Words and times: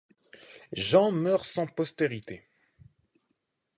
Jean 0.73 1.11
meurt 1.11 1.45
sans 1.45 1.67
postérité. 1.67 2.49